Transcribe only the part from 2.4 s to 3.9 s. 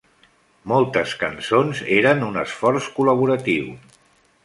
esforç col·laboratiu.